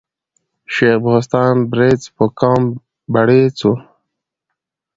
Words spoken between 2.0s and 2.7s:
په قوم